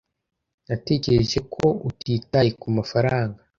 Natekereje 0.67 1.39
ko 1.53 1.65
utitaye 1.89 2.49
kumafaranga. 2.61 3.39